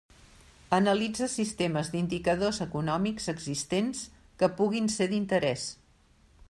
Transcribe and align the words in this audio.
Analitza 0.77 1.27
sistemes 1.33 1.91
d'indicadors 1.95 2.61
econòmics 2.65 3.31
existents 3.35 4.03
que 4.43 4.53
puguin 4.63 4.93
ser 4.97 5.09
d'interès. 5.13 5.71